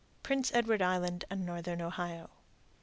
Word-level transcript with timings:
_Prince 0.23 0.49
Edward 0.55 0.81
Island 0.81 1.25
and 1.29 1.45
Northern 1.45 1.79
Ohio. 1.79 2.31